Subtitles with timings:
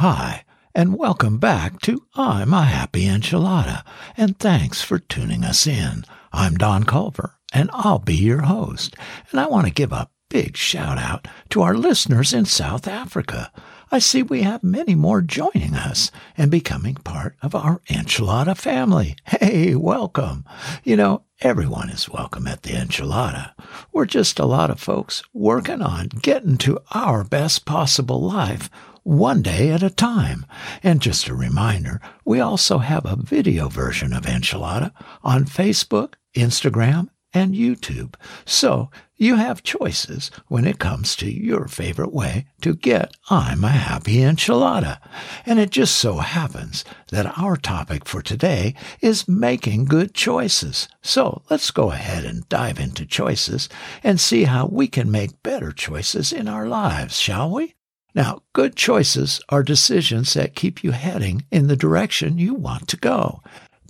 [0.00, 0.44] Hi,
[0.76, 3.82] and welcome back to I'm a Happy Enchilada,
[4.16, 6.04] and thanks for tuning us in.
[6.32, 8.94] I'm Don Culver, and I'll be your host,
[9.32, 13.50] and I want to give a big shout out to our listeners in South Africa.
[13.90, 19.16] I see we have many more joining us and becoming part of our enchilada family.
[19.26, 20.44] Hey, welcome.
[20.84, 23.52] You know, everyone is welcome at the enchilada.
[23.92, 28.70] We're just a lot of folks working on getting to our best possible life
[29.08, 30.44] one day at a time.
[30.82, 37.08] And just a reminder, we also have a video version of Enchilada on Facebook, Instagram,
[37.32, 38.16] and YouTube.
[38.44, 43.68] So you have choices when it comes to your favorite way to get I'm a
[43.68, 45.00] happy enchilada.
[45.46, 50.86] And it just so happens that our topic for today is making good choices.
[51.02, 53.70] So let's go ahead and dive into choices
[54.02, 57.74] and see how we can make better choices in our lives, shall we?
[58.14, 62.96] Now, good choices are decisions that keep you heading in the direction you want to
[62.96, 63.42] go.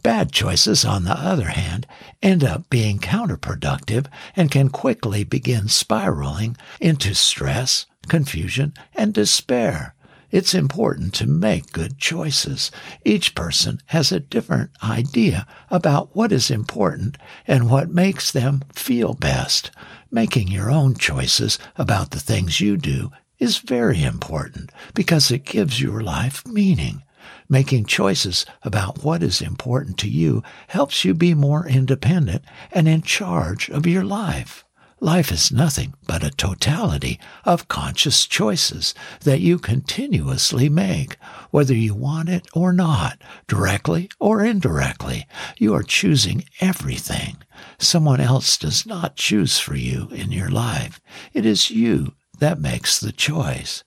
[0.02, 1.86] Bad choices, on the other hand,
[2.22, 9.94] end up being counterproductive and can quickly begin spiraling into stress, confusion, and despair.
[10.30, 12.70] It's important to make good choices.
[13.04, 19.14] Each person has a different idea about what is important and what makes them feel
[19.14, 19.70] best.
[20.10, 25.80] Making your own choices about the things you do is very important because it gives
[25.80, 27.02] your life meaning.
[27.48, 33.02] Making choices about what is important to you helps you be more independent and in
[33.02, 34.64] charge of your life.
[35.00, 41.16] Life is nothing but a totality of conscious choices that you continuously make,
[41.52, 45.26] whether you want it or not, directly or indirectly.
[45.56, 47.36] You are choosing everything.
[47.78, 51.00] Someone else does not choose for you in your life.
[51.32, 53.84] It is you that makes the choice.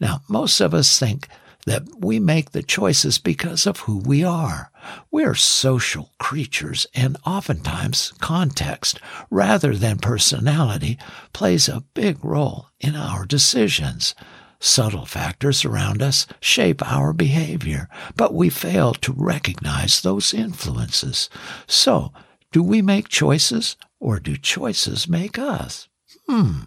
[0.00, 1.28] Now, most of us think
[1.66, 4.70] that we make the choices because of who we are.
[5.10, 10.98] We're social creatures, and oftentimes context, rather than personality,
[11.32, 14.14] plays a big role in our decisions.
[14.60, 21.28] Subtle factors around us shape our behavior, but we fail to recognize those influences.
[21.66, 22.12] So,
[22.52, 25.88] do we make choices, or do choices make us?
[26.28, 26.62] Hmm.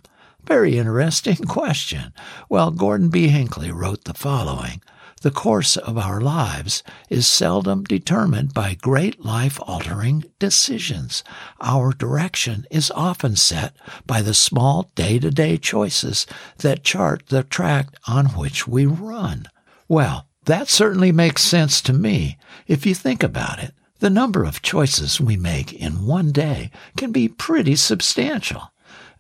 [0.48, 2.14] Very interesting question.
[2.48, 3.28] Well, Gordon B.
[3.28, 4.82] Hinckley wrote the following
[5.22, 11.24] The course of our lives is seldom determined by great life altering decisions.
[11.60, 13.76] Our direction is often set
[14.06, 16.26] by the small day to day choices
[16.60, 19.48] that chart the track on which we run.
[19.90, 22.38] Well, that certainly makes sense to me
[22.68, 23.74] if you think about it.
[24.00, 28.72] The number of choices we make in one day can be pretty substantial.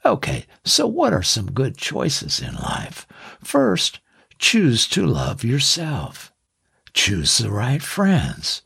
[0.07, 3.05] Okay, so what are some good choices in life?
[3.43, 3.99] First,
[4.39, 6.31] choose to love yourself.
[6.93, 8.61] Choose the right friends.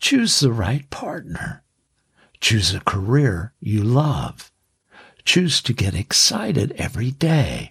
[0.00, 1.62] Choose the right partner.
[2.40, 4.50] Choose a career you love.
[5.26, 7.70] Choose to get excited every day.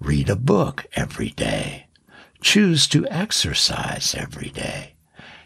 [0.00, 1.86] Read a book every day.
[2.40, 4.96] Choose to exercise every day.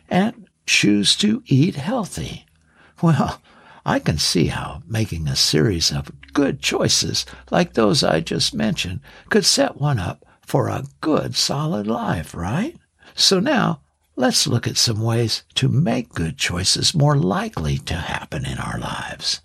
[0.08, 2.46] And choose to eat healthy.
[3.02, 3.40] Well,
[3.84, 9.00] I can see how making a series of good choices like those I just mentioned
[9.28, 12.76] could set one up for a good solid life, right?
[13.14, 13.82] So now
[14.16, 18.78] let's look at some ways to make good choices more likely to happen in our
[18.78, 19.40] lives.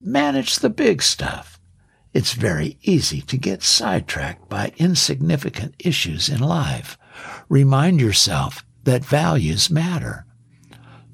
[0.00, 1.58] Manage the big stuff.
[2.12, 6.96] It's very easy to get sidetracked by insignificant issues in life.
[7.48, 10.25] Remind yourself that values matter.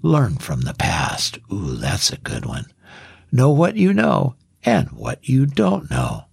[0.03, 1.39] Learn from the past.
[1.53, 2.67] Ooh, that's a good one.
[3.31, 6.25] Know what you know and what you don't know.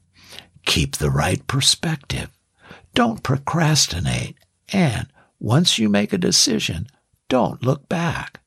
[0.65, 2.29] Keep the right perspective.
[2.95, 4.37] Don't procrastinate.
[4.73, 5.07] And
[5.39, 6.87] once you make a decision,
[7.27, 8.41] don't look back.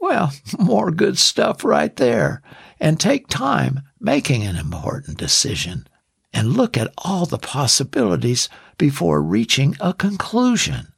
[0.00, 2.42] Well, more good stuff right there.
[2.80, 5.86] And take time making an important decision
[6.32, 10.88] and look at all the possibilities before reaching a conclusion.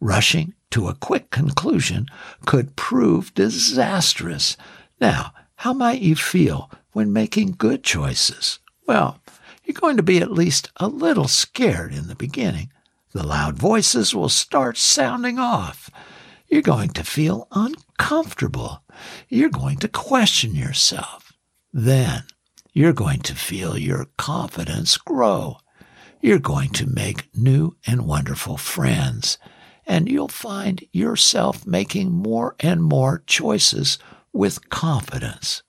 [0.00, 2.06] Rushing to a quick conclusion
[2.46, 4.56] could prove disastrous.
[5.00, 8.58] Now, how might you feel when making good choices?
[8.86, 9.20] Well,
[9.64, 12.72] you're going to be at least a little scared in the beginning.
[13.12, 15.90] The loud voices will start sounding off.
[16.48, 18.82] You're going to feel uncomfortable.
[19.28, 21.32] You're going to question yourself.
[21.72, 22.24] Then
[22.72, 25.58] you're going to feel your confidence grow.
[26.20, 29.38] You're going to make new and wonderful friends
[29.90, 33.98] and you'll find yourself making more and more choices
[34.32, 35.64] with confidence.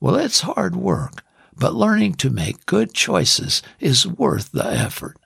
[0.00, 1.22] Well, it's hard work,
[1.54, 5.18] but learning to make good choices is worth the effort.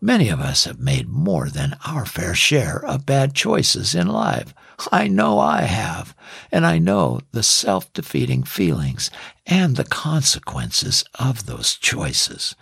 [0.00, 4.54] Many of us have made more than our fair share of bad choices in life.
[4.92, 6.14] I know I have,
[6.52, 9.10] and I know the self defeating feelings
[9.44, 12.54] and the consequences of those choices.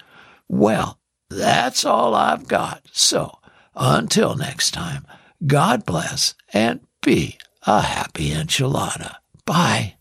[0.48, 2.86] Well, that's all I've got.
[2.90, 3.39] So,
[3.74, 5.06] until next time,
[5.46, 9.16] God bless and be a happy enchilada.
[9.46, 9.94] Bye.